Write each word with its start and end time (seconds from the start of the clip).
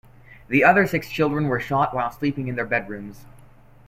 The 0.47 0.63
other 0.63 0.87
six 0.87 1.11
children 1.11 1.43
were 1.47 1.59
shot 1.59 1.93
while 1.93 2.09
sleeping 2.09 2.47
in 2.47 2.55
their 2.55 2.65
bedrooms. 2.65 3.25